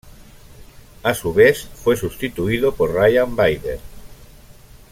A 1.03 1.13
su 1.13 1.31
vez, 1.31 1.69
fue 1.75 1.95
sustituido 1.95 2.73
por 2.73 2.91
Ryan 2.91 3.35
Bader. 3.35 3.77